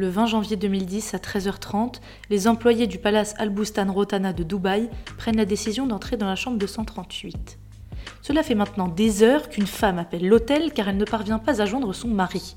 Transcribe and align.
le 0.00 0.08
20 0.08 0.26
janvier 0.26 0.56
2010 0.56 1.12
à 1.12 1.18
13h30, 1.18 2.00
les 2.30 2.48
employés 2.48 2.86
du 2.86 2.98
palace 2.98 3.34
Al-Bustan 3.36 3.92
Rotana 3.92 4.32
de 4.32 4.42
Dubaï 4.42 4.88
prennent 5.18 5.36
la 5.36 5.44
décision 5.44 5.86
d'entrer 5.86 6.16
dans 6.16 6.26
la 6.26 6.36
chambre 6.36 6.56
238. 6.56 7.58
Cela 8.22 8.42
fait 8.42 8.54
maintenant 8.54 8.88
des 8.88 9.22
heures 9.22 9.50
qu'une 9.50 9.66
femme 9.66 9.98
appelle 9.98 10.26
l'hôtel 10.26 10.72
car 10.72 10.88
elle 10.88 10.96
ne 10.96 11.04
parvient 11.04 11.38
pas 11.38 11.60
à 11.60 11.66
joindre 11.66 11.94
son 11.94 12.08
mari. 12.08 12.56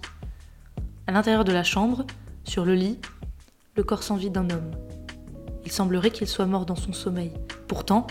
À 1.05 1.11
l'intérieur 1.11 1.43
de 1.43 1.51
la 1.51 1.63
chambre, 1.63 2.05
sur 2.45 2.63
le 2.63 2.75
lit, 2.75 2.97
le 3.75 3.83
corps 3.83 4.03
sans 4.03 4.15
vie 4.15 4.29
d'un 4.29 4.49
homme. 4.49 4.71
Il 5.65 5.71
semblerait 5.71 6.11
qu'il 6.11 6.27
soit 6.29 6.45
mort 6.45 6.65
dans 6.65 6.77
son 6.77 6.93
sommeil. 6.93 7.33
Pourtant, 7.67 8.07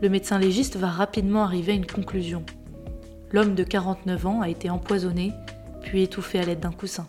le 0.00 0.08
médecin 0.08 0.40
légiste 0.40 0.74
va 0.74 0.88
rapidement 0.88 1.44
arriver 1.44 1.70
à 1.70 1.76
une 1.76 1.86
conclusion. 1.86 2.44
L'homme 3.30 3.54
de 3.54 3.62
49 3.62 4.26
ans 4.26 4.40
a 4.40 4.48
été 4.48 4.70
empoisonné, 4.70 5.32
puis 5.82 6.02
étouffé 6.02 6.40
à 6.40 6.44
l'aide 6.44 6.60
d'un 6.60 6.72
coussin. 6.72 7.06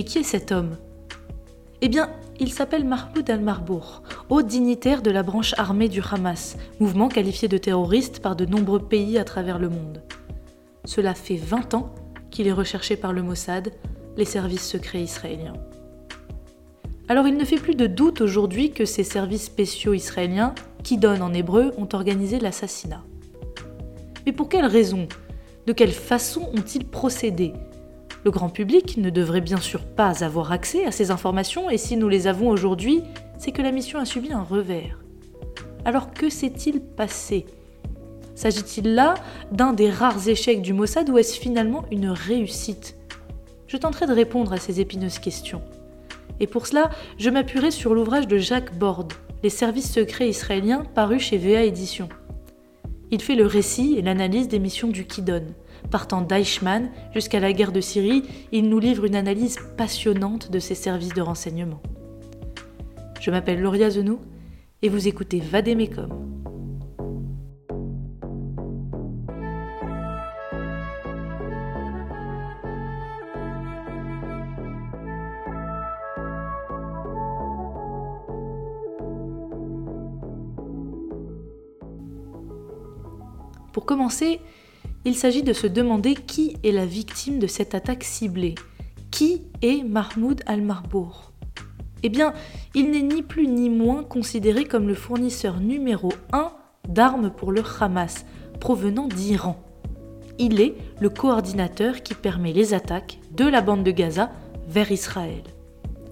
Mais 0.00 0.04
qui 0.04 0.16
est 0.16 0.22
cet 0.22 0.50
homme? 0.50 0.78
Eh 1.82 1.90
bien, 1.90 2.08
il 2.38 2.50
s'appelle 2.54 2.86
Mahmoud 2.86 3.28
al-Marbour, 3.28 4.02
haut 4.30 4.40
dignitaire 4.40 5.02
de 5.02 5.10
la 5.10 5.22
branche 5.22 5.52
armée 5.58 5.90
du 5.90 6.00
Hamas, 6.00 6.56
mouvement 6.78 7.10
qualifié 7.10 7.48
de 7.48 7.58
terroriste 7.58 8.20
par 8.20 8.34
de 8.34 8.46
nombreux 8.46 8.80
pays 8.80 9.18
à 9.18 9.24
travers 9.24 9.58
le 9.58 9.68
monde. 9.68 10.02
Cela 10.86 11.12
fait 11.12 11.36
20 11.36 11.74
ans 11.74 11.94
qu'il 12.30 12.46
est 12.46 12.52
recherché 12.52 12.96
par 12.96 13.12
le 13.12 13.22
Mossad, 13.22 13.72
les 14.16 14.24
services 14.24 14.66
secrets 14.66 15.02
israéliens. 15.02 15.52
Alors 17.08 17.28
il 17.28 17.36
ne 17.36 17.44
fait 17.44 17.60
plus 17.60 17.74
de 17.74 17.86
doute 17.86 18.22
aujourd'hui 18.22 18.70
que 18.70 18.86
ces 18.86 19.04
services 19.04 19.44
spéciaux 19.44 19.92
israéliens, 19.92 20.54
qui 20.82 20.96
donnent 20.96 21.20
en 21.20 21.34
hébreu, 21.34 21.74
ont 21.76 21.88
organisé 21.92 22.38
l'assassinat. 22.38 23.04
Mais 24.24 24.32
pour 24.32 24.48
quelle 24.48 24.64
raison? 24.64 25.08
De 25.66 25.74
quelle 25.74 25.92
façon 25.92 26.48
ont-ils 26.54 26.86
procédé? 26.86 27.52
Le 28.22 28.30
grand 28.30 28.50
public 28.50 28.98
ne 28.98 29.08
devrait 29.08 29.40
bien 29.40 29.60
sûr 29.60 29.84
pas 29.84 30.24
avoir 30.24 30.52
accès 30.52 30.84
à 30.84 30.92
ces 30.92 31.10
informations 31.10 31.70
et 31.70 31.78
si 31.78 31.96
nous 31.96 32.08
les 32.08 32.26
avons 32.26 32.50
aujourd'hui, 32.50 33.02
c'est 33.38 33.52
que 33.52 33.62
la 33.62 33.72
mission 33.72 33.98
a 33.98 34.04
subi 34.04 34.32
un 34.32 34.42
revers. 34.42 34.98
Alors 35.86 36.12
que 36.12 36.28
s'est-il 36.28 36.80
passé? 36.80 37.46
S'agit-il 38.34 38.94
là 38.94 39.14
d'un 39.52 39.72
des 39.72 39.90
rares 39.90 40.28
échecs 40.28 40.60
du 40.60 40.74
Mossad 40.74 41.08
ou 41.08 41.16
est-ce 41.16 41.38
finalement 41.38 41.84
une 41.90 42.08
réussite? 42.08 42.96
Je 43.66 43.76
tenterai 43.78 44.06
de 44.06 44.12
répondre 44.12 44.52
à 44.52 44.58
ces 44.58 44.80
épineuses 44.80 45.18
questions. 45.18 45.62
Et 46.40 46.46
pour 46.46 46.66
cela, 46.66 46.90
je 47.18 47.30
m'appuierai 47.30 47.70
sur 47.70 47.94
l'ouvrage 47.94 48.26
de 48.26 48.38
Jacques 48.38 48.78
Borde, 48.78 49.12
Les 49.42 49.50
services 49.50 49.90
secrets 49.90 50.28
israéliens, 50.28 50.84
paru 50.94 51.18
chez 51.18 51.38
VA 51.38 51.62
Éditions. 51.62 52.10
Il 53.10 53.22
fait 53.22 53.34
le 53.34 53.46
récit 53.46 53.94
et 53.96 54.02
l'analyse 54.02 54.48
des 54.48 54.58
missions 54.58 54.88
du 54.88 55.06
Kidon. 55.06 55.46
Partant 55.90 56.22
d'Eichmann 56.22 56.90
jusqu'à 57.12 57.40
la 57.40 57.52
guerre 57.52 57.72
de 57.72 57.80
Syrie, 57.80 58.22
il 58.52 58.68
nous 58.68 58.78
livre 58.78 59.06
une 59.06 59.16
analyse 59.16 59.58
passionnante 59.76 60.50
de 60.50 60.60
ces 60.60 60.76
services 60.76 61.14
de 61.14 61.20
renseignement. 61.20 61.82
Je 63.20 63.30
m'appelle 63.32 63.60
Lauria 63.60 63.90
Zenou 63.90 64.20
et 64.82 64.88
vous 64.88 65.08
écoutez 65.08 65.40
Vadémécom. 65.40 66.30
Pour 83.72 83.86
commencer, 83.86 84.40
il 85.04 85.14
s'agit 85.14 85.42
de 85.42 85.52
se 85.52 85.66
demander 85.66 86.14
qui 86.14 86.56
est 86.62 86.72
la 86.72 86.84
victime 86.84 87.38
de 87.38 87.46
cette 87.46 87.74
attaque 87.74 88.04
ciblée. 88.04 88.54
Qui 89.10 89.42
est 89.62 89.82
Mahmoud 89.82 90.42
al-Marbour 90.46 91.32
Eh 92.02 92.08
bien, 92.10 92.34
il 92.74 92.90
n'est 92.90 93.02
ni 93.02 93.22
plus 93.22 93.48
ni 93.48 93.70
moins 93.70 94.04
considéré 94.04 94.64
comme 94.64 94.88
le 94.88 94.94
fournisseur 94.94 95.60
numéro 95.60 96.12
1 96.32 96.52
d'armes 96.88 97.30
pour 97.30 97.50
le 97.50 97.62
Hamas, 97.80 98.26
provenant 98.60 99.08
d'Iran. 99.08 99.60
Il 100.38 100.60
est 100.60 100.74
le 101.00 101.08
coordinateur 101.08 102.02
qui 102.02 102.14
permet 102.14 102.52
les 102.52 102.74
attaques 102.74 103.18
de 103.32 103.46
la 103.46 103.62
bande 103.62 103.84
de 103.84 103.90
Gaza 103.90 104.30
vers 104.68 104.92
Israël. 104.92 105.42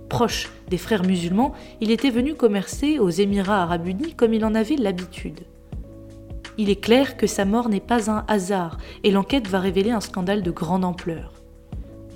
Proche 0.09 0.51
des 0.69 0.79
frères 0.79 1.05
musulmans, 1.05 1.53
il 1.81 1.91
était 1.91 2.11
venu 2.11 2.35
commercer 2.35 2.99
aux 2.99 3.11
Émirats 3.11 3.63
arabes 3.63 3.87
unis 3.87 4.15
comme 4.15 4.33
il 4.33 4.45
en 4.45 4.55
avait 4.55 4.77
l'habitude 4.77 5.41
il 6.59 6.71
est 6.71 6.81
clair 6.81 7.17
que 7.17 7.29
sa 7.29 7.45
mort 7.45 7.69
n'est 7.69 7.81
pas 7.81 8.11
un 8.11 8.25
hasard 8.27 8.79
et 9.05 9.13
l'enquête 9.13 9.47
va 9.47 9.61
révéler 9.61 9.93
un 9.93 10.01
scandale 10.01 10.43
de 10.43 10.51
grande 10.51 10.85
ampleur. 10.85 11.33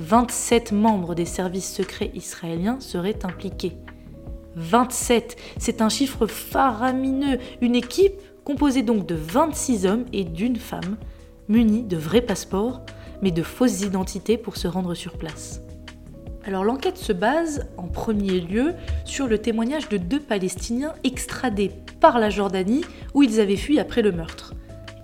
27 0.01 0.73
membres 0.73 1.15
des 1.15 1.25
services 1.25 1.73
secrets 1.73 2.11
israéliens 2.15 2.81
seraient 2.81 3.25
impliqués. 3.25 3.77
27, 4.57 5.37
c'est 5.59 5.81
un 5.81 5.89
chiffre 5.89 6.27
faramineux, 6.27 7.39
une 7.61 7.77
équipe 7.77 8.21
composée 8.45 8.83
donc 8.83 9.07
de 9.07 9.15
26 9.15 9.87
hommes 9.87 10.05
et 10.13 10.25
d'une 10.25 10.57
femme, 10.57 10.97
munis 11.49 11.85
de 11.85 11.97
vrais 11.97 12.21
passeports, 12.21 12.83
mais 13.23 13.31
de 13.31 13.43
fausses 13.43 13.83
identités 13.83 14.37
pour 14.37 14.57
se 14.57 14.67
rendre 14.67 14.95
sur 14.95 15.17
place. 15.17 15.61
Alors 16.45 16.65
l'enquête 16.65 16.99
se 16.99 17.13
base 17.13 17.69
en 17.77 17.87
premier 17.87 18.41
lieu 18.41 18.75
sur 19.05 19.29
le 19.29 19.39
témoignage 19.39 19.89
de 19.89 19.97
deux 19.97 20.19
Palestiniens 20.19 20.93
extradés 21.05 21.71
par 22.01 22.19
la 22.19 22.31
Jordanie 22.31 22.85
où 23.15 23.23
ils 23.23 23.41
avaient 23.41 23.57
fui 23.57 23.79
après 23.79 24.03
le 24.03 24.11
meurtre. 24.11 24.55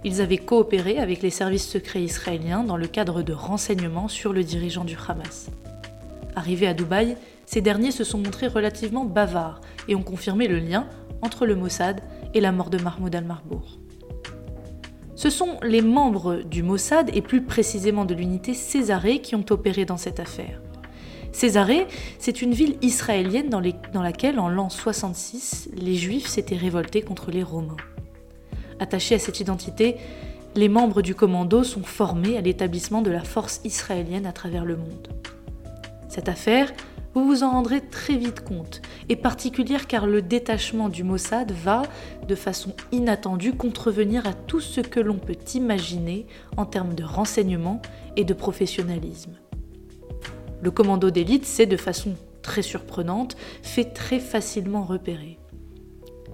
Ils 0.05 0.21
avaient 0.21 0.39
coopéré 0.39 0.99
avec 0.99 1.23
les 1.23 1.31
services 1.31 1.69
secrets 1.69 2.03
israéliens 2.03 2.65
dans 2.65 2.77
le 2.77 2.89
cadre 2.89 3.23
de 3.23 3.33
renseignements 3.33 4.09
sur 4.09 4.33
le 4.33 4.43
dirigeant 4.43 4.85
du 4.85 4.97
Hamas. 5.09 5.51
Arrivés 6.35 6.67
à 6.67 6.75
Dubaï, 6.75 7.17
ces 7.47 7.61
derniers 7.61 7.93
se 7.93 8.05
sont 8.05 8.19
montrés 8.19 8.49
relativement 8.49 9.05
bavards 9.05 9.61
et 9.87 9.95
ont 9.95 10.03
confirmé 10.03 10.49
le 10.49 10.59
lien 10.59 10.87
entre 11.23 11.47
le 11.47 11.55
Mossad 11.55 12.01
et 12.35 12.41
la 12.41 12.53
mort 12.53 12.71
de 12.71 12.79
Mahmoud 12.79 13.15
al-Marbour. 13.15 13.79
Ce 15.15 15.31
sont 15.31 15.59
les 15.63 15.83
membres 15.83 16.43
du 16.43 16.63
Mossad 16.63 17.11
et 17.13 17.23
plus 17.23 17.43
précisément 17.43 18.05
de 18.05 18.15
l'unité 18.15 18.55
Césarée 18.55 19.21
qui 19.21 19.35
ont 19.35 19.47
opéré 19.51 19.85
dans 19.85 19.97
cette 19.97 20.21
affaire. 20.21 20.61
Césarée, 21.39 21.87
c'est 22.19 22.43
une 22.43 22.53
ville 22.53 22.75
israélienne 22.83 23.49
dans, 23.49 24.03
laquelle, 24.03 24.41
en 24.41 24.49
l'an 24.49 24.69
66, 24.69 25.69
les 25.73 25.95
Juifs 25.95 26.27
s'étaient 26.27 26.57
révoltés 26.57 27.01
contre 27.01 27.31
les 27.31 27.45
Romains. 27.45 27.77
Attachés 28.81 29.15
à 29.15 29.21
cette 29.21 29.39
identité, 29.39 29.99
les 30.57 30.69
membres 30.69 31.01
du 31.01 31.15
commando 31.15 31.63
sont 31.63 31.85
formés 31.85 32.37
à 32.37 32.41
l'établissement 32.41 33.03
de 33.03 33.13
la 33.13 33.23
force 33.23 33.61
israélienne 33.63 34.27
à 34.27 34.33
travers 34.33 34.65
le 34.65 34.79
monde. 34.79 35.15
Cette 36.09 36.29
affaire, 36.29 36.73
vous 37.15 37.25
vous 37.25 37.45
en 37.45 37.53
rendrez 37.53 37.83
très 37.83 38.17
vite 38.17 38.41
compte, 38.41 38.83
est 39.09 39.15
particulière 39.15 39.87
car 39.87 40.09
le 40.09 40.23
détachement 40.23 40.89
du 40.89 41.05
Mossad 41.05 41.53
va, 41.53 41.83
de 42.27 42.35
façon 42.35 42.75
inattendue, 42.91 43.53
contrevenir 43.53 44.27
à 44.27 44.33
tout 44.33 44.61
ce 44.61 44.81
que 44.81 44.99
l'on 44.99 45.19
peut 45.19 45.39
imaginer 45.55 46.27
en 46.57 46.67
termes 46.67 46.97
de 46.97 47.05
renseignement 47.05 47.81
et 48.17 48.25
de 48.25 48.35
professionnalisme. 48.35 49.37
Le 50.61 50.71
commando 50.71 51.11
d'élite 51.11 51.45
s'est, 51.45 51.67
de 51.67 51.77
façon 51.77 52.15
très 52.43 52.63
surprenante, 52.63 53.37
fait 53.63 53.85
très 53.85 54.19
facilement 54.19 54.85
repérer. 54.85 55.39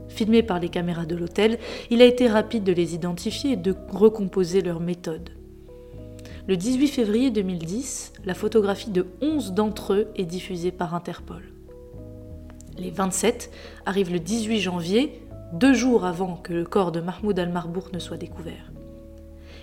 Filmé 0.08 0.42
par 0.42 0.60
les 0.60 0.68
caméras 0.68 1.06
de 1.06 1.16
l'hôtel, 1.16 1.58
il 1.90 2.00
a 2.00 2.04
été 2.04 2.28
rapide 2.28 2.64
de 2.64 2.72
les 2.72 2.94
identifier 2.94 3.52
et 3.52 3.56
de 3.56 3.74
recomposer 3.90 4.62
leur 4.62 4.80
méthode. 4.80 5.30
Le 6.46 6.56
18 6.56 6.88
février 6.88 7.30
2010, 7.30 8.12
la 8.24 8.34
photographie 8.34 8.90
de 8.90 9.06
11 9.22 9.54
d'entre 9.54 9.94
eux 9.94 10.08
est 10.14 10.26
diffusée 10.26 10.72
par 10.72 10.94
Interpol. 10.94 11.42
Les 12.78 12.90
27 12.90 13.50
arrivent 13.86 14.12
le 14.12 14.20
18 14.20 14.60
janvier, 14.60 15.22
deux 15.52 15.72
jours 15.72 16.04
avant 16.04 16.36
que 16.36 16.52
le 16.52 16.64
corps 16.64 16.92
de 16.92 17.00
Mahmoud 17.00 17.38
al-Marbourg 17.38 17.88
ne 17.92 17.98
soit 17.98 18.16
découvert. 18.16 18.72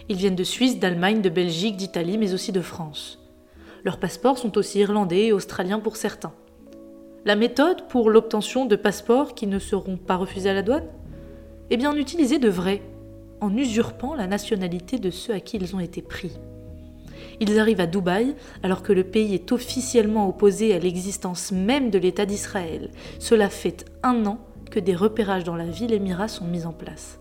Ils 0.09 0.15
viennent 0.15 0.35
de 0.35 0.43
Suisse, 0.43 0.79
d'Allemagne, 0.79 1.21
de 1.21 1.29
Belgique, 1.29 1.77
d'Italie, 1.77 2.17
mais 2.17 2.33
aussi 2.33 2.51
de 2.51 2.61
France. 2.61 3.20
Leurs 3.83 3.97
passeports 3.97 4.37
sont 4.37 4.57
aussi 4.57 4.79
irlandais 4.79 5.25
et 5.25 5.33
australiens 5.33 5.79
pour 5.79 5.95
certains. 5.95 6.33
La 7.25 7.35
méthode 7.35 7.87
pour 7.87 8.09
l'obtention 8.09 8.65
de 8.65 8.75
passeports 8.75 9.33
qui 9.33 9.47
ne 9.47 9.59
seront 9.59 9.97
pas 9.97 10.17
refusés 10.17 10.49
à 10.49 10.53
la 10.53 10.61
douane 10.61 10.87
Eh 11.71 11.77
bien, 11.77 11.95
utiliser 11.95 12.37
de 12.37 12.49
vrai, 12.49 12.81
en 13.41 13.55
usurpant 13.57 14.13
la 14.13 14.27
nationalité 14.27 14.99
de 14.99 15.09
ceux 15.09 15.33
à 15.33 15.39
qui 15.39 15.57
ils 15.57 15.75
ont 15.75 15.79
été 15.79 16.01
pris. 16.01 16.31
Ils 17.39 17.59
arrivent 17.59 17.81
à 17.81 17.87
Dubaï 17.87 18.35
alors 18.61 18.83
que 18.83 18.93
le 18.93 19.03
pays 19.03 19.33
est 19.33 19.51
officiellement 19.51 20.27
opposé 20.29 20.75
à 20.75 20.79
l'existence 20.79 21.51
même 21.51 21.89
de 21.89 21.97
l'État 21.97 22.27
d'Israël. 22.27 22.91
Cela 23.17 23.49
fait 23.49 23.85
un 24.03 24.25
an 24.27 24.39
que 24.69 24.79
des 24.79 24.95
repérages 24.95 25.43
dans 25.43 25.55
la 25.55 25.65
ville 25.65 25.93
émirat 25.93 26.27
sont 26.27 26.45
mis 26.45 26.65
en 26.65 26.73
place. 26.73 27.19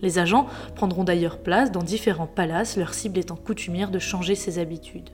Les 0.00 0.18
agents 0.18 0.46
prendront 0.74 1.04
d'ailleurs 1.04 1.38
place 1.38 1.70
dans 1.72 1.82
différents 1.82 2.26
palaces, 2.26 2.76
leur 2.76 2.94
cible 2.94 3.18
étant 3.18 3.36
coutumière 3.36 3.90
de 3.90 3.98
changer 3.98 4.34
ses 4.34 4.58
habitudes 4.58 5.10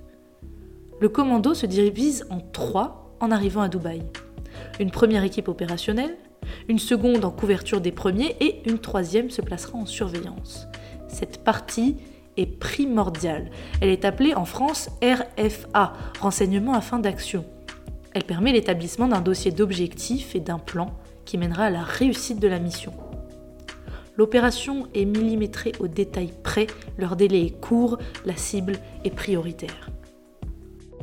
le 1.01 1.09
commando 1.09 1.55
se 1.55 1.67
divise 1.67 2.27
en 2.31 2.41
trois 2.41 3.15
en 3.21 3.31
arrivant 3.31 3.63
à 3.63 3.69
Dubaï. 3.69 4.03
Une 4.81 4.91
première 4.91 5.25
équipe 5.25 5.49
opérationnelle, 5.49 6.17
une 6.69 6.79
seconde 6.79 7.25
en 7.25 7.31
couverture 7.31 7.81
des 7.81 7.93
premiers 7.93 8.37
et 8.41 8.69
une 8.69 8.79
troisième 8.79 9.31
se 9.31 9.43
placera 9.43 9.79
en 9.79 9.87
surveillance. 9.87 10.67
Cette 11.09 11.45
partie 11.45 11.97
est 12.37 12.47
primordiale. 12.47 13.51
Elle 13.81 13.91
est 13.91 14.05
appelée 14.05 14.35
en 14.35 14.45
France 14.45 14.91
RFA, 15.03 15.93
Renseignement 16.21 16.75
à 16.75 16.81
fin 16.81 16.99
d'action. 16.99 17.45
Elle 18.15 18.25
permet 18.25 18.53
l'établissement 18.53 19.09
d'un 19.09 19.21
dossier 19.21 19.51
d'objectifs 19.51 20.35
et 20.35 20.41
d'un 20.41 20.59
plan 20.59 20.93
qui 21.25 21.39
mènera 21.39 21.65
à 21.65 21.71
la 21.71 21.83
réussite 21.83 22.41
de 22.41 22.49
la 22.49 22.59
mission. 22.59 22.93
L'opération 24.17 24.89
est 24.95 25.05
millimétrée 25.05 25.73
au 25.79 25.87
détail 25.87 26.33
près, 26.43 26.67
leur 26.97 27.15
délai 27.15 27.47
est 27.47 27.61
court, 27.61 27.99
la 28.25 28.37
cible 28.37 28.79
est 29.05 29.15
prioritaire. 29.15 29.91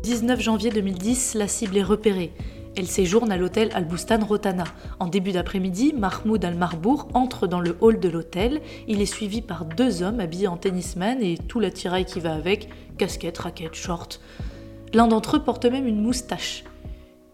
19 0.06 0.40
janvier 0.40 0.69
2010, 0.69 1.34
la 1.34 1.48
cible 1.48 1.78
est 1.78 1.84
repérée. 1.84 2.31
Elle 2.78 2.86
séjourne 2.86 3.31
à 3.31 3.38
l'hôtel 3.38 3.72
Al-Bustan 3.74 4.24
Rotana. 4.24 4.66
En 5.00 5.07
début 5.07 5.31
d'après-midi, 5.31 5.96
Mahmoud 5.98 6.46
Al-Marbour 6.46 7.07
entre 7.16 7.48
dans 7.48 7.60
le 7.60 7.75
hall 7.81 8.00
de 8.00 8.07
l'hôtel. 8.07 8.62
Il 8.88 9.02
est 9.02 9.07
suivi 9.07 9.42
par 9.42 9.66
deux 9.66 10.04
hommes 10.04 10.19
habillés 10.19 10.48
en 10.48 10.57
tennisman 10.57 11.24
et 11.24 11.40
tout 11.40 11.60
l'attirail 11.60 12.06
qui 12.06 12.19
va 12.19 12.36
avec 12.36 12.69
casquette, 13.00 13.40
raquette, 13.40 13.74
short. 13.74 14.22
L'un 14.94 15.07
d'entre 15.07 15.38
eux 15.38 15.44
porte 15.44 15.66
même 15.66 15.88
une 15.88 16.04
moustache. 16.04 16.66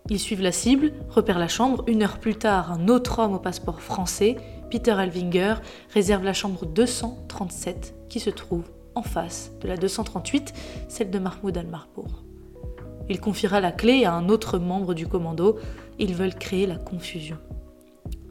Ils 0.09 0.18
suivent 0.18 0.41
la 0.41 0.53
cible, 0.53 0.94
repèrent 1.09 1.39
la 1.39 1.50
chambre. 1.50 1.83
Une 1.88 2.03
heure 2.03 2.19
plus 2.19 2.35
tard, 2.35 2.71
un 2.71 2.88
autre 2.88 3.19
homme 3.19 3.33
au 3.33 3.39
passeport 3.39 3.81
français, 3.81 4.38
Peter 4.69 4.91
Alvinger, 4.91 5.56
réserve 5.94 6.23
la 6.23 6.31
chambre 6.31 6.65
237 6.65 7.95
qui 8.07 8.21
se 8.21 8.29
trouve 8.29 8.63
en 8.95 9.03
face 9.03 9.51
de 9.59 9.68
la 9.68 9.75
238, 9.75 10.53
celle 10.88 11.12
de 11.12 11.19
Mahmoud 11.19 11.57
Al-Marbour. 11.57 12.23
Il 13.09 13.19
confiera 13.19 13.59
la 13.59 13.71
clé 13.71 14.06
à 14.06 14.13
un 14.13 14.30
autre 14.30 14.57
membre 14.57 14.94
du 14.94 15.07
commando. 15.07 15.57
Ils 16.00 16.13
veulent 16.13 16.36
créer 16.36 16.65
la 16.65 16.77
confusion. 16.77 17.38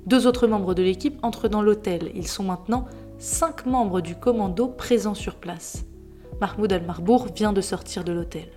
Deux 0.07 0.27
autres 0.27 0.47
membres 0.47 0.75
de 0.75 0.83
l'équipe 0.83 1.19
entrent 1.23 1.49
dans 1.49 1.63
l'hôtel. 1.63 2.11
Ils 2.15 2.29
sont 2.29 2.45
maintenant 2.45 2.87
cinq 3.19 3.67
membres 3.67 4.01
du 4.01 4.15
commando 4.15 4.69
présents 4.69 5.15
sur 5.15 5.35
place. 5.35 5.85
Mahmoud 6.41 6.73
Al-Marbour 6.73 7.29
vient 7.35 7.53
de 7.53 7.61
sortir 7.61 8.03
de 8.03 8.13
l'hôtel. 8.13 8.49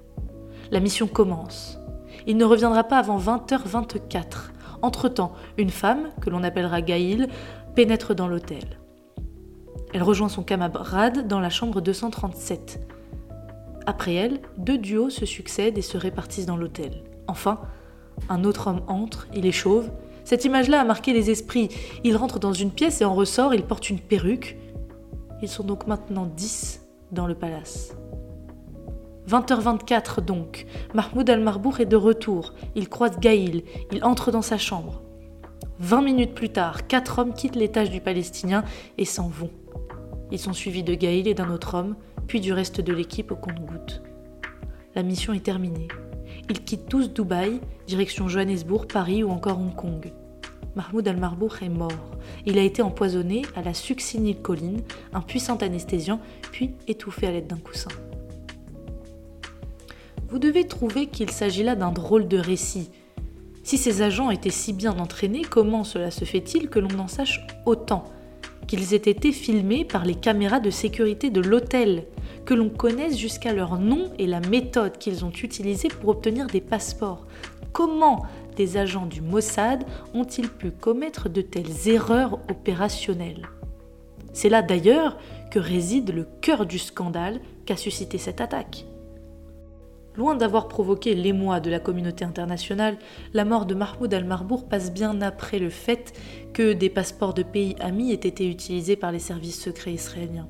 La 0.72 0.80
mission 0.80 1.08
commence. 1.08 1.78
Il 2.28 2.38
ne 2.38 2.46
reviendra 2.46 2.86
pas 2.86 2.98
avant 2.98 3.20
20h24. 3.20 4.52
Entre-temps, 4.82 5.34
une 5.58 5.70
femme, 5.70 6.10
que 6.22 6.30
l'on 6.30 6.44
appellera 6.44 6.82
Gaïl, 6.82 7.28
pénètre 7.76 8.16
dans 8.16 8.28
l'hôtel. 8.28 8.80
Elle 9.94 10.04
rejoint 10.04 10.30
son 10.30 10.44
camarade 10.44 11.28
dans 11.28 11.40
la 11.40 11.50
chambre 11.50 11.82
237. 11.82 12.93
Après 13.86 14.14
elle, 14.14 14.40
deux 14.58 14.78
duos 14.78 15.10
se 15.10 15.26
succèdent 15.26 15.78
et 15.78 15.82
se 15.82 15.98
répartissent 15.98 16.46
dans 16.46 16.58
l'hôtel. 16.58 17.04
Enfin, 17.28 17.60
un 18.30 18.44
autre 18.44 18.68
homme 18.68 18.82
entre, 18.88 19.28
il 19.34 19.46
est 19.46 19.52
chauve. 19.52 19.90
Cette 20.24 20.46
image-là 20.46 20.82
a 20.82 20.86
marqué 20.86 21.14
les 21.14 21.30
esprits. 21.30 21.70
Il 22.04 22.16
rentre 22.16 22.40
dans 22.40 22.54
une 22.54 22.72
pièce 22.72 23.02
et 23.02 23.06
en 23.06 23.14
ressort, 23.14 23.54
il 23.54 23.64
porte 23.64 23.90
une 23.90 24.00
perruque. 24.00 24.58
Ils 25.42 25.50
sont 25.50 25.64
donc 25.64 25.88
maintenant 25.88 26.26
dix 26.26 26.82
dans 27.12 27.28
le 27.28 27.36
palace. 27.36 27.96
20h24 29.30 30.22
donc, 30.22 30.66
Mahmoud 30.94 31.30
al-Marbour 31.30 31.80
est 31.80 31.86
de 31.86 31.96
retour. 31.96 32.54
Il 32.76 32.90
croise 32.90 33.20
Gaïl, 33.20 33.64
il 33.92 34.04
entre 34.04 34.32
dans 34.32 34.42
sa 34.42 34.58
chambre. 34.58 35.02
20 35.80 36.02
minutes 36.02 36.36
plus 36.36 36.50
tard, 36.50 36.88
quatre 36.88 37.20
hommes 37.20 37.34
quittent 37.34 37.56
l'étage 37.56 37.90
du 37.90 38.00
Palestinien 38.00 38.64
et 38.98 39.06
s'en 39.06 39.28
vont. 39.28 39.50
Ils 40.32 40.40
sont 40.40 40.54
suivis 40.54 40.84
de 40.84 40.94
Gaïl 40.94 41.28
et 41.28 41.34
d'un 41.34 41.52
autre 41.52 41.76
homme, 41.76 41.96
puis 42.28 42.40
du 42.40 42.54
reste 42.54 42.82
de 42.82 42.94
l'équipe 42.94 43.32
au 43.32 43.36
compte-gouttes. 43.36 44.02
La 44.96 45.04
mission 45.04 45.34
est 45.34 45.44
terminée. 45.44 45.88
Ils 46.50 46.64
quittent 46.64 46.90
tous 46.90 47.12
Dubaï, 47.12 47.60
direction 47.88 48.28
Johannesburg, 48.28 48.88
Paris 48.88 49.24
ou 49.24 49.30
encore 49.30 49.60
Hong 49.60 49.76
Kong. 49.76 50.12
Mahmoud 50.76 51.08
al-Marbour 51.08 51.62
est 51.62 51.70
mort. 51.70 52.18
Il 52.46 52.58
a 52.58 52.64
été 52.64 52.82
empoisonné 52.82 53.44
à 53.56 53.62
la 53.62 53.74
succinylcholine, 53.74 54.82
un 55.14 55.22
puissant 55.22 55.58
anesthésiant, 55.58 56.20
puis 56.52 56.72
étouffé 56.88 57.28
à 57.28 57.32
l'aide 57.32 57.48
d'un 57.48 57.58
coussin. 57.58 57.92
Vous 60.30 60.40
devez 60.40 60.68
trouver 60.68 61.08
qu'il 61.08 61.30
s'agit 61.30 61.64
là 61.64 61.76
d'un 61.76 61.92
drôle 61.92 62.28
de 62.28 62.38
récit. 62.38 62.90
Si 63.64 63.78
ces 63.78 64.02
agents 64.02 64.32
étaient 64.32 64.50
si 64.50 64.74
bien 64.74 64.98
entraînés, 64.98 65.44
comment 65.48 65.84
cela 65.84 66.12
se 66.12 66.26
fait-il 66.26 66.70
que 66.70 66.80
l'on 66.80 67.00
en 67.00 67.08
sache 67.08 67.46
autant? 67.66 68.06
Qu'ils 68.68 68.94
aient 68.94 68.98
été 68.98 69.32
filmés 69.32 69.86
par 69.86 70.06
les 70.06 70.16
caméras 70.16 70.60
de 70.60 70.70
sécurité 70.70 71.30
de 71.30 71.42
l'hôtel 71.42 72.06
que 72.46 72.54
l'on 72.54 72.70
connaisse 72.70 73.18
jusqu'à 73.18 73.54
leur 73.54 73.80
nom 73.80 74.12
et 74.18 74.28
la 74.28 74.40
méthode 74.40 74.98
qu'ils 74.98 75.26
ont 75.26 75.32
utilisée 75.32 75.88
pour 75.88 76.10
obtenir 76.10 76.48
des 76.48 76.62
passeports. 76.62 77.26
Comment 77.72 78.26
des 78.56 78.78
agents 78.78 79.06
du 79.06 79.22
Mossad 79.22 79.84
ont-ils 80.14 80.50
pu 80.50 80.72
commettre 80.72 81.30
de 81.30 81.42
telles 81.42 81.88
erreurs 81.88 82.40
opérationnelles? 82.50 83.50
C'est 84.34 84.50
là 84.50 84.62
d'ailleurs 84.62 85.18
que 85.52 85.60
réside 85.60 86.14
le 86.14 86.28
cœur 86.42 86.66
du 86.66 86.80
scandale 86.80 87.40
qu'a 87.66 87.78
suscité 87.78 88.18
cette 88.18 88.42
attaque. 88.42 88.86
Loin 90.16 90.36
d'avoir 90.36 90.68
provoqué 90.68 91.16
l'émoi 91.16 91.60
de 91.60 91.72
la 91.72 91.80
communauté 91.80 92.24
internationale, 92.24 92.98
la 93.34 93.46
mort 93.46 93.66
de 93.66 93.74
Mahmoud 93.74 94.14
al-Marbour 94.14 94.68
passe 94.68 94.94
bien 94.94 95.20
après 95.22 95.58
le 95.58 95.72
fait 95.72 96.14
que 96.54 96.74
des 96.74 96.90
passeports 96.90 97.34
de 97.34 97.42
pays 97.42 97.76
amis 97.80 98.12
aient 98.12 98.16
été 98.16 98.48
utilisés 98.48 98.96
par 98.96 99.12
les 99.12 99.18
services 99.18 99.60
secrets 99.60 99.94
israéliens. 99.94 100.48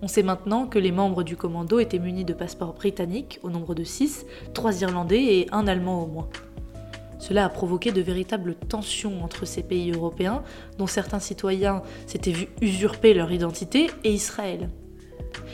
On 0.00 0.06
sait 0.06 0.22
maintenant 0.22 0.66
que 0.66 0.78
les 0.78 0.92
membres 0.92 1.24
du 1.24 1.36
commando 1.36 1.80
étaient 1.80 1.98
munis 1.98 2.24
de 2.24 2.34
passeports 2.34 2.74
britanniques, 2.74 3.40
au 3.42 3.50
nombre 3.50 3.74
de 3.74 3.82
6, 3.82 4.26
3 4.54 4.82
Irlandais 4.82 5.22
et 5.22 5.46
un 5.50 5.66
Allemand 5.66 6.04
au 6.04 6.06
moins. 6.06 6.28
Cela 7.18 7.44
a 7.44 7.48
provoqué 7.48 7.90
de 7.90 8.00
véritables 8.00 8.54
tensions 8.54 9.24
entre 9.24 9.44
ces 9.44 9.62
pays 9.62 9.90
européens, 9.90 10.42
dont 10.78 10.88
certains 10.88 11.20
citoyens 11.20 11.82
s'étaient 12.06 12.32
vus 12.32 12.48
usurper 12.60 13.14
leur 13.14 13.32
identité, 13.32 13.90
et 14.04 14.12
Israël. 14.12 14.68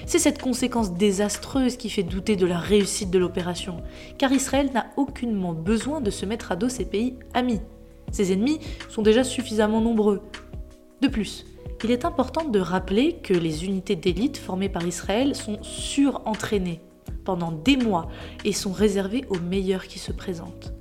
C'est 0.08 0.18
cette 0.18 0.40
conséquence 0.40 0.94
désastreuse 0.94 1.76
qui 1.76 1.90
fait 1.90 2.02
douter 2.02 2.34
de 2.34 2.46
la 2.46 2.58
réussite 2.58 3.10
de 3.10 3.18
l'opération, 3.18 3.82
car 4.16 4.32
Israël 4.32 4.70
n'a 4.72 4.86
aucunement 4.96 5.52
besoin 5.52 6.00
de 6.00 6.10
se 6.10 6.24
mettre 6.24 6.50
à 6.50 6.56
dos 6.56 6.70
ses 6.70 6.86
pays 6.86 7.18
amis. 7.34 7.60
Ses 8.10 8.32
ennemis 8.32 8.58
sont 8.88 9.02
déjà 9.02 9.22
suffisamment 9.22 9.82
nombreux. 9.82 10.22
De 11.02 11.08
plus, 11.08 11.44
il 11.84 11.90
est 11.90 12.06
important 12.06 12.48
de 12.48 12.58
rappeler 12.58 13.16
que 13.22 13.34
les 13.34 13.66
unités 13.66 13.96
d'élite 13.96 14.38
formées 14.38 14.70
par 14.70 14.86
Israël 14.86 15.34
sont 15.34 15.58
surentraînées 15.62 16.80
pendant 17.26 17.52
des 17.52 17.76
mois 17.76 18.08
et 18.46 18.54
sont 18.54 18.72
réservées 18.72 19.26
aux 19.28 19.40
meilleurs 19.40 19.88
qui 19.88 19.98
se 19.98 20.12
présentent. 20.12 20.72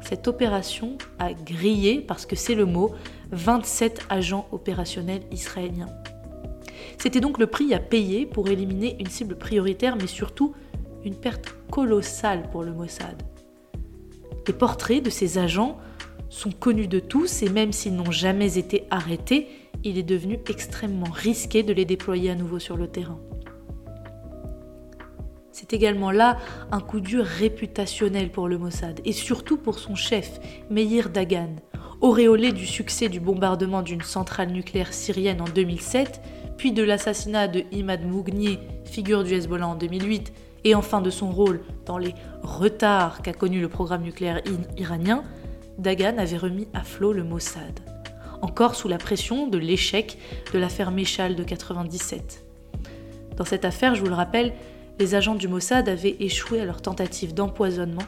Cette 0.00 0.26
opération 0.26 0.98
a 1.20 1.32
grillé, 1.32 2.00
parce 2.00 2.26
que 2.26 2.34
c'est 2.34 2.56
le 2.56 2.66
mot, 2.66 2.92
27 3.30 4.06
agents 4.10 4.48
opérationnels 4.50 5.22
israéliens. 5.30 5.94
C'était 6.98 7.20
donc 7.20 7.38
le 7.38 7.46
prix 7.46 7.74
à 7.74 7.78
payer 7.78 8.26
pour 8.26 8.48
éliminer 8.48 8.96
une 9.00 9.08
cible 9.08 9.36
prioritaire, 9.36 9.96
mais 9.96 10.06
surtout 10.06 10.54
une 11.04 11.14
perte 11.14 11.54
colossale 11.70 12.48
pour 12.50 12.62
le 12.62 12.72
Mossad. 12.72 13.22
Les 14.46 14.54
portraits 14.54 15.02
de 15.02 15.10
ces 15.10 15.38
agents 15.38 15.78
sont 16.28 16.50
connus 16.50 16.88
de 16.88 17.00
tous 17.00 17.42
et 17.42 17.48
même 17.48 17.72
s'ils 17.72 17.94
n'ont 17.94 18.10
jamais 18.10 18.58
été 18.58 18.84
arrêtés, 18.90 19.48
il 19.84 19.98
est 19.98 20.02
devenu 20.02 20.38
extrêmement 20.48 21.10
risqué 21.10 21.62
de 21.62 21.72
les 21.72 21.84
déployer 21.84 22.30
à 22.30 22.34
nouveau 22.34 22.58
sur 22.58 22.76
le 22.76 22.88
terrain. 22.88 23.20
C'est 25.52 25.72
également 25.72 26.10
là 26.10 26.38
un 26.72 26.80
coup 26.80 27.00
dur 27.00 27.24
réputationnel 27.24 28.30
pour 28.30 28.48
le 28.48 28.58
Mossad 28.58 29.00
et 29.04 29.12
surtout 29.12 29.56
pour 29.56 29.78
son 29.78 29.94
chef, 29.94 30.40
Meir 30.68 31.10
Dagan. 31.10 31.54
Auréolé 32.00 32.52
du 32.52 32.66
succès 32.66 33.08
du 33.08 33.20
bombardement 33.20 33.82
d'une 33.82 34.02
centrale 34.02 34.50
nucléaire 34.50 34.92
syrienne 34.92 35.40
en 35.40 35.44
2007, 35.44 36.20
puis 36.56 36.72
de 36.72 36.82
l'assassinat 36.82 37.48
de 37.48 37.64
Imad 37.72 38.04
Mougni, 38.04 38.58
figure 38.84 39.24
du 39.24 39.34
Hezbollah 39.34 39.68
en 39.68 39.74
2008, 39.74 40.32
et 40.64 40.74
enfin 40.74 41.00
de 41.00 41.10
son 41.10 41.30
rôle 41.30 41.60
dans 41.84 41.98
les 41.98 42.14
retards 42.42 43.22
qu'a 43.22 43.32
connu 43.32 43.60
le 43.60 43.68
programme 43.68 44.02
nucléaire 44.02 44.40
iranien, 44.78 45.24
Dagan 45.78 46.18
avait 46.18 46.38
remis 46.38 46.68
à 46.72 46.82
flot 46.82 47.12
le 47.12 47.24
Mossad 47.24 47.80
encore 48.44 48.74
sous 48.74 48.88
la 48.88 48.98
pression 48.98 49.46
de 49.46 49.56
l'échec 49.56 50.18
de 50.52 50.58
l'affaire 50.58 50.90
Méchal 50.90 51.34
de 51.34 51.42
97. 51.42 52.44
Dans 53.36 53.46
cette 53.46 53.64
affaire, 53.64 53.94
je 53.94 54.02
vous 54.02 54.08
le 54.08 54.14
rappelle, 54.14 54.52
les 54.98 55.14
agents 55.14 55.34
du 55.34 55.48
Mossad 55.48 55.88
avaient 55.88 56.16
échoué 56.20 56.60
à 56.60 56.66
leur 56.66 56.82
tentative 56.82 57.32
d'empoisonnement, 57.32 58.02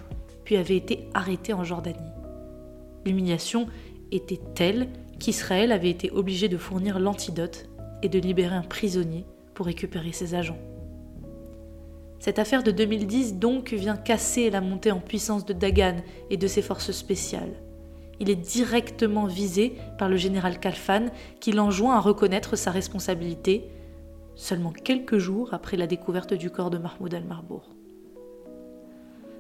puis 0.45 0.59
avaient 0.59 0.76
été 0.76 1.09
arrêtés 1.15 1.55
en 1.55 1.65
Jordanie. 1.65 2.12
L'humiliation 3.07 3.67
était 4.12 4.41
telle 4.55 4.88
qu'Israël 5.19 5.73
avait 5.73 5.88
été 5.88 6.11
obligé 6.11 6.49
de 6.49 6.59
fournir 6.59 6.99
l'antidote 6.99 7.67
et 8.03 8.09
de 8.09 8.19
libérer 8.19 8.55
un 8.55 8.62
prisonnier 8.62 9.25
pour 9.55 9.67
récupérer 9.67 10.12
ses 10.12 10.35
agents. 10.35 10.59
Cette 12.19 12.38
affaire 12.38 12.62
de 12.62 12.71
2010 12.71 13.37
donc 13.37 13.73
vient 13.73 13.97
casser 13.97 14.50
la 14.50 14.61
montée 14.61 14.91
en 14.91 15.00
puissance 15.00 15.45
de 15.45 15.53
Dagan 15.53 15.97
et 16.31 16.37
de 16.37 16.47
ses 16.47 16.62
forces 16.62 16.93
spéciales 16.93 17.55
il 18.21 18.31
est 18.31 18.37
directement 18.37 19.26
visé 19.26 19.75
par 19.99 20.09
le 20.09 20.17
général 20.17 20.59
Kalfan 20.59 21.07
qui 21.41 21.53
l'enjoint 21.53 21.97
à 21.97 22.00
reconnaître 22.00 22.57
sa 22.57 22.71
responsabilité 22.71 23.71
seulement 24.35 24.73
quelques 24.73 25.19
jours 25.19 25.53
après 25.53 25.76
la 25.76 25.87
découverte 25.87 26.35
du 26.35 26.50
corps 26.50 26.71
de 26.71 26.79
Mahmoud 26.79 27.15
al-Marbour. 27.15 27.71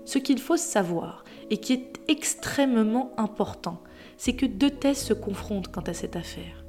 Ce 0.04 0.18
qu'il 0.18 0.38
faut 0.38 0.56
savoir 0.56 1.24
et 1.50 1.58
qui 1.58 1.72
est 1.72 1.92
extrêmement 2.08 3.12
important, 3.16 3.82
c'est 4.16 4.34
que 4.34 4.46
deux 4.46 4.70
thèses 4.70 5.02
se 5.02 5.12
confrontent 5.12 5.68
quant 5.68 5.82
à 5.82 5.94
cette 5.94 6.16
affaire. 6.16 6.65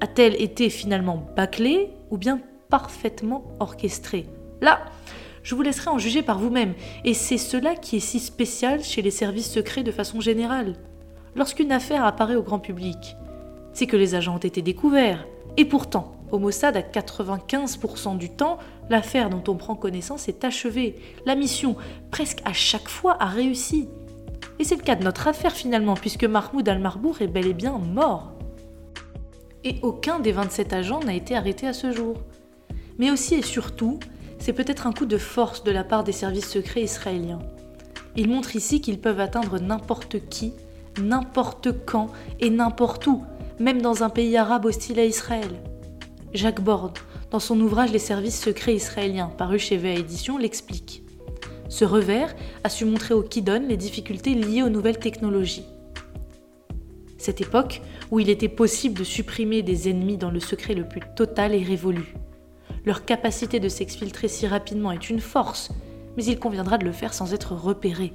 A-t-elle 0.00 0.40
été 0.40 0.70
finalement 0.70 1.26
bâclée 1.36 1.90
ou 2.10 2.16
bien 2.16 2.40
parfaitement 2.68 3.44
orchestrée? 3.60 4.26
Là, 4.60 4.80
Je 5.42 5.54
vous 5.54 5.62
laisserai 5.62 5.90
en 5.90 5.98
juger 5.98 6.22
par 6.22 6.38
vous-même, 6.38 6.74
et 7.04 7.14
c'est 7.14 7.38
cela 7.38 7.74
qui 7.74 7.96
est 7.96 8.00
si 8.00 8.20
spécial 8.20 8.82
chez 8.82 9.02
les 9.02 9.10
services 9.10 9.50
secrets 9.50 9.82
de 9.82 9.92
façon 9.92 10.20
générale. 10.20 10.74
Lorsqu'une 11.34 11.72
affaire 11.72 12.04
apparaît 12.04 12.36
au 12.36 12.42
grand 12.42 12.58
public, 12.58 13.16
c'est 13.72 13.86
que 13.86 13.96
les 13.96 14.14
agents 14.14 14.34
ont 14.34 14.38
été 14.38 14.62
découverts. 14.62 15.26
Et 15.56 15.64
pourtant, 15.64 16.12
au 16.30 16.38
Mossad, 16.38 16.76
à 16.76 16.82
95% 16.82 18.18
du 18.18 18.30
temps, 18.30 18.58
l'affaire 18.88 19.30
dont 19.30 19.42
on 19.48 19.56
prend 19.56 19.74
connaissance 19.74 20.28
est 20.28 20.44
achevée. 20.44 20.96
La 21.24 21.34
mission, 21.34 21.76
presque 22.10 22.40
à 22.44 22.52
chaque 22.52 22.88
fois, 22.88 23.16
a 23.20 23.26
réussi. 23.26 23.88
Et 24.58 24.64
c'est 24.64 24.76
le 24.76 24.82
cas 24.82 24.94
de 24.94 25.04
notre 25.04 25.26
affaire 25.26 25.52
finalement, 25.52 25.94
puisque 25.94 26.24
Mahmoud 26.24 26.68
Al-Marbour 26.68 27.22
est 27.22 27.28
bel 27.28 27.46
et 27.46 27.54
bien 27.54 27.78
mort. 27.78 28.32
Et 29.64 29.76
aucun 29.82 30.20
des 30.20 30.32
27 30.32 30.72
agents 30.72 31.00
n'a 31.00 31.14
été 31.14 31.36
arrêté 31.36 31.66
à 31.66 31.72
ce 31.72 31.92
jour. 31.92 32.16
Mais 32.98 33.10
aussi 33.10 33.34
et 33.34 33.42
surtout, 33.42 33.98
c'est 34.38 34.54
peut-être 34.54 34.86
un 34.86 34.92
coup 34.92 35.06
de 35.06 35.18
force 35.18 35.64
de 35.64 35.70
la 35.70 35.84
part 35.84 36.02
des 36.02 36.12
services 36.12 36.48
secrets 36.48 36.82
israéliens. 36.82 37.40
Ils 38.16 38.28
montrent 38.28 38.56
ici 38.56 38.80
qu'ils 38.80 39.00
peuvent 39.00 39.20
atteindre 39.20 39.60
n'importe 39.60 40.28
qui, 40.28 40.54
n'importe 41.00 41.84
quand 41.84 42.08
et 42.40 42.50
n'importe 42.50 43.06
où, 43.06 43.22
même 43.58 43.82
dans 43.82 44.02
un 44.02 44.08
pays 44.08 44.36
arabe 44.36 44.64
hostile 44.64 44.98
à 44.98 45.04
Israël. 45.04 45.50
Jacques 46.32 46.62
Borde, 46.62 46.98
dans 47.30 47.38
son 47.38 47.60
ouvrage 47.60 47.92
Les 47.92 47.98
services 47.98 48.40
secrets 48.40 48.74
israéliens, 48.74 49.30
paru 49.36 49.58
chez 49.58 49.76
VA 49.76 49.90
Édition, 49.90 50.38
l'explique. 50.38 51.02
Ce 51.68 51.84
revers 51.84 52.34
a 52.64 52.68
su 52.68 52.84
montrer 52.84 53.14
au 53.14 53.22
Kidon 53.22 53.64
les 53.68 53.76
difficultés 53.76 54.34
liées 54.34 54.62
aux 54.62 54.70
nouvelles 54.70 54.98
technologies. 54.98 55.66
Cette 57.20 57.42
époque 57.42 57.82
où 58.10 58.18
il 58.18 58.30
était 58.30 58.48
possible 58.48 58.98
de 58.98 59.04
supprimer 59.04 59.60
des 59.60 59.90
ennemis 59.90 60.16
dans 60.16 60.30
le 60.30 60.40
secret 60.40 60.72
le 60.72 60.88
plus 60.88 61.02
total 61.14 61.54
est 61.54 61.62
révolue. 61.62 62.14
Leur 62.86 63.04
capacité 63.04 63.60
de 63.60 63.68
s'exfiltrer 63.68 64.26
si 64.26 64.46
rapidement 64.46 64.90
est 64.90 65.10
une 65.10 65.20
force, 65.20 65.68
mais 66.16 66.24
il 66.24 66.38
conviendra 66.38 66.78
de 66.78 66.86
le 66.86 66.92
faire 66.92 67.12
sans 67.12 67.34
être 67.34 67.52
repéré. 67.52 68.14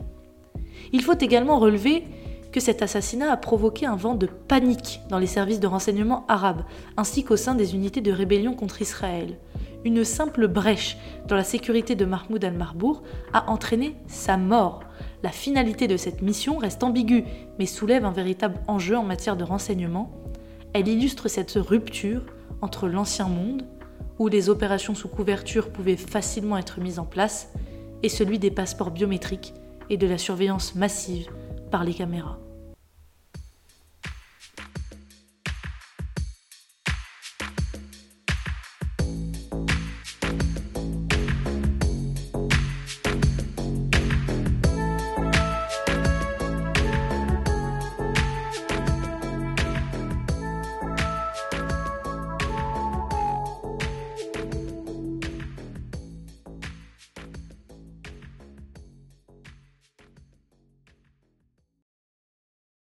Il 0.91 1.03
faut 1.03 1.19
également 1.19 1.59
relever 1.59 2.03
que 2.51 2.59
cet 2.59 2.81
assassinat 2.81 3.31
a 3.31 3.38
provoqué 3.38 3.85
un 3.85 3.95
vent 3.95 4.15
de 4.15 4.25
panique 4.25 5.01
dans 5.07 5.19
les 5.19 5.27
services 5.27 5.59
de 5.59 5.67
renseignement 5.67 6.25
arabes, 6.27 6.63
ainsi 6.97 7.24
qu'au 7.24 7.38
sein 7.38 7.53
des 7.53 7.75
unités 7.75 8.01
de 8.01 8.12
rébellion 8.12 8.55
contre 8.55 8.81
Israël. 8.81 9.38
Une 9.83 10.03
simple 10.03 10.47
brèche 10.47 10.97
dans 11.27 11.35
la 11.35 11.43
sécurité 11.43 11.93
de 11.93 12.05
Mahmoud 12.05 12.43
al-Marbour 12.43 13.03
a 13.33 13.51
entraîné 13.51 13.97
sa 14.07 14.35
mort. 14.35 14.79
La 15.25 15.32
finalité 15.32 15.88
de 15.88 15.98
cette 15.98 16.22
mission 16.22 16.60
reste 16.60 16.84
ambiguë, 16.84 17.24
mais 17.58 17.65
soulève 17.65 18.05
un 18.05 18.12
véritable 18.12 18.60
enjeu 18.67 18.96
en 18.96 19.01
matière 19.01 19.36
de 19.36 19.44
renseignement. 19.44 20.12
Elle 20.74 20.88
illustre 20.88 21.29
cette 21.29 21.53
rupture 21.53 22.22
entre 22.62 22.88
l'ancien 22.88 23.27
monde, 23.27 23.65
où 24.20 24.27
les 24.27 24.50
opérations 24.50 24.94
sous 24.94 25.08
couverture 25.08 25.72
pouvaient 25.72 25.98
facilement 25.98 26.60
être 26.60 26.79
mises 26.79 27.00
en 27.00 27.05
place, 27.05 27.51
et 28.03 28.10
celui 28.10 28.38
des 28.38 28.51
passeports 28.51 28.91
biométriques 28.91 29.55
et 29.89 29.98
de 29.98 30.05
la 30.05 30.20
surveillance 30.20 30.75
massive 30.75 31.32
par 31.72 31.84
les 31.84 31.96
caméras. 31.96 32.38